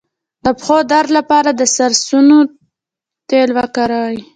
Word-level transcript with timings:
د 0.45 0.47
پښو 0.57 0.77
درد 0.91 1.09
لپاره 1.17 1.49
د 1.53 1.61
سرسونو 1.75 2.37
تېل 3.29 3.49
وکاروئ 3.59 4.17